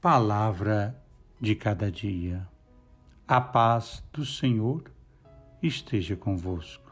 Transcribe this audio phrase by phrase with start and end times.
[0.00, 0.98] Palavra
[1.38, 2.48] de cada dia.
[3.28, 4.90] A paz do Senhor
[5.62, 6.90] esteja convosco.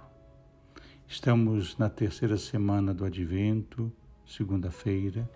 [1.07, 3.91] Estamos na terceira semana do Advento,
[4.27, 5.27] segunda-feira,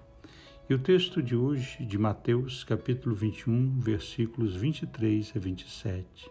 [0.68, 6.30] e o texto de hoje de Mateus, capítulo 21, versículos 23 a 27.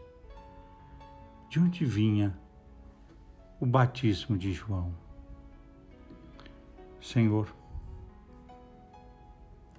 [1.50, 2.38] De onde vinha
[3.60, 4.94] o batismo de João?
[7.02, 7.52] Senhor,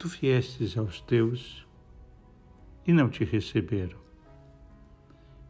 [0.02, 1.64] tu viestes aos teus
[2.84, 3.96] e não te receberam.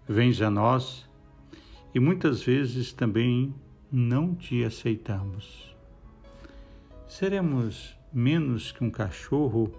[0.06, 1.09] Vens a nós
[1.95, 3.55] e muitas vezes também
[3.91, 5.74] não te aceitamos.
[7.09, 9.73] Seremos menos que um cachorro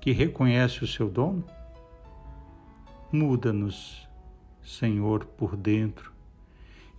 [0.00, 1.44] que reconhece o seu dono?
[3.12, 4.08] Muda-nos,
[4.62, 6.14] Senhor, por dentro,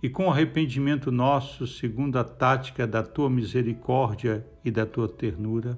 [0.00, 5.76] e com arrependimento nosso, segundo a tática da tua misericórdia e da tua ternura,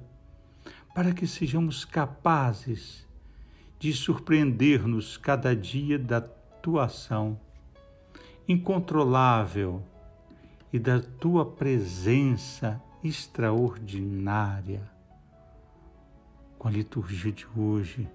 [0.93, 3.07] para que sejamos capazes
[3.79, 7.39] de surpreender-nos cada dia da tua ação
[8.47, 9.83] incontrolável
[10.71, 14.81] e da tua presença extraordinária.
[16.57, 18.07] Com a liturgia de hoje,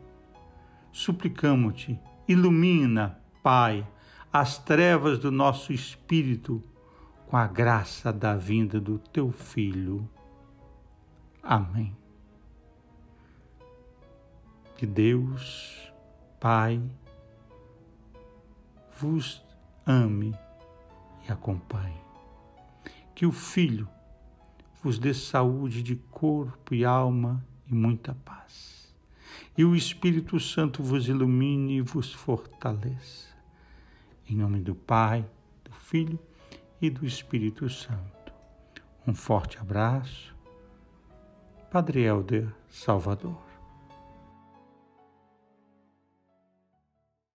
[0.92, 3.86] suplicamos-te, ilumina, Pai,
[4.32, 6.62] as trevas do nosso espírito
[7.26, 10.08] com a graça da vinda do teu Filho.
[11.42, 11.96] Amém.
[14.78, 15.92] Que Deus,
[16.38, 16.80] Pai,
[18.96, 19.44] vos
[19.84, 20.32] ame
[21.28, 22.00] e acompanhe.
[23.12, 23.88] Que o Filho
[24.80, 28.94] vos dê saúde de corpo e alma e muita paz.
[29.56, 33.34] E o Espírito Santo vos ilumine e vos fortaleça.
[34.30, 35.28] Em nome do Pai,
[35.64, 36.20] do Filho
[36.80, 38.32] e do Espírito Santo.
[39.04, 40.32] Um forte abraço.
[41.68, 43.47] Padre Helder Salvador.